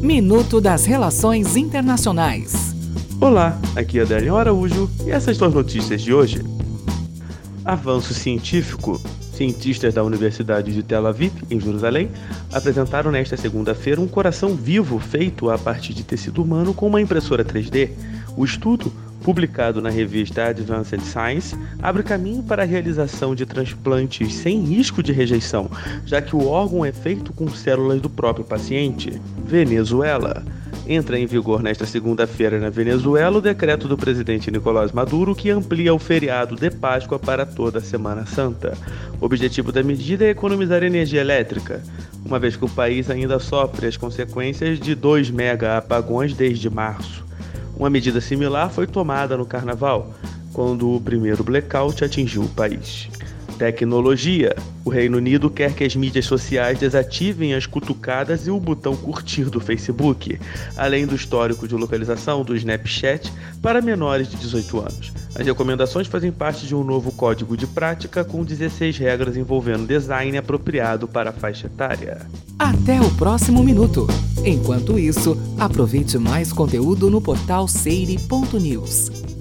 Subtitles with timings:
[0.00, 2.74] Minuto das Relações Internacionais.
[3.20, 6.42] Olá, aqui é Adélio Araújo e essas são as notícias de hoje.
[7.62, 8.98] Avanço científico.
[9.34, 12.10] Cientistas da Universidade de Tel Aviv, em Jerusalém,
[12.50, 17.44] apresentaram nesta segunda-feira um coração vivo feito a partir de tecido humano com uma impressora
[17.44, 17.90] 3D.
[18.38, 18.90] O estudo
[19.22, 25.12] publicado na revista Advanced Science, abre caminho para a realização de transplantes sem risco de
[25.12, 25.70] rejeição,
[26.04, 29.20] já que o órgão é feito com células do próprio paciente.
[29.44, 30.44] Venezuela.
[30.88, 35.94] Entra em vigor nesta segunda-feira na Venezuela o decreto do presidente Nicolás Maduro que amplia
[35.94, 38.76] o feriado de Páscoa para toda a Semana Santa.
[39.20, 41.80] O objetivo da medida é economizar energia elétrica,
[42.24, 47.29] uma vez que o país ainda sofre as consequências de dois mega apagões desde março.
[47.80, 50.12] Uma medida similar foi tomada no Carnaval,
[50.52, 53.08] quando o primeiro blackout atingiu o país.
[53.56, 54.54] Tecnologia.
[54.84, 59.44] O Reino Unido quer que as mídias sociais desativem as cutucadas e o botão curtir
[59.44, 60.38] do Facebook,
[60.76, 65.19] além do histórico de localização do Snapchat para menores de 18 anos.
[65.34, 70.36] As recomendações fazem parte de um novo código de prática com 16 regras envolvendo design
[70.36, 72.26] apropriado para a faixa etária.
[72.58, 74.06] Até o próximo minuto.
[74.44, 79.39] Enquanto isso, aproveite mais conteúdo no portal seire.news.